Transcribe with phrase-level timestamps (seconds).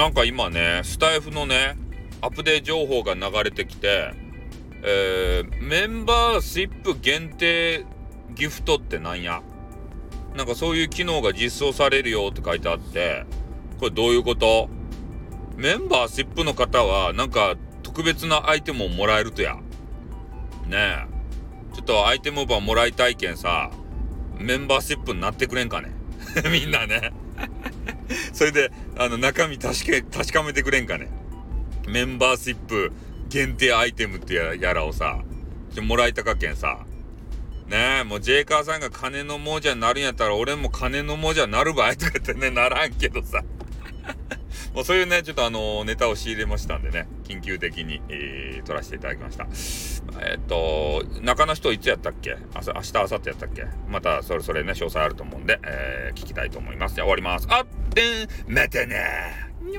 [0.00, 1.76] なんか今ね、スタイフのね、
[2.22, 4.14] アップデート情報が流れてきて、
[4.82, 7.84] えー、メンバーシップ限定
[8.34, 9.42] ギフトってなんや？
[10.34, 13.26] なんかそういう機能が実装されるよって書いてあって、
[13.78, 14.70] これどういうこと？
[15.58, 19.56] メンバーシップの方はなんか特別なアイテムをもらえるとや。
[20.66, 21.06] ねえ。
[21.74, 23.70] ちょっとアイテム版もらいたいけんさ、
[24.38, 25.92] メンバーシップになってくれんかね？
[26.50, 27.12] みんなね。
[28.32, 31.08] それで、あの、中身確か、確かめてくれんかね。
[31.88, 32.92] メンバーシップ
[33.30, 35.22] 限定アイテムってややらをさ、
[35.80, 36.84] もらいたかけんさ。
[37.66, 43.42] ねえ、もうジェイカーさんが金の亡者になるんやったら、俺も金の亡者になる場合とか言ってね、ならんけどさ。
[44.74, 49.44] もうそういうね、ちょっとあの、ネタを仕入れましたんでね、緊急的に、えー、撮らせていただきました。
[50.20, 50.44] えー、っ
[51.22, 56.94] 中の人いつやったっけ明日、明日、明後日やったっけまた、それそれね、詳細あると思うんで、えー、聞きたいと思います。
[56.94, 57.46] じゃあ終わります。
[57.50, 59.70] あってん、またねー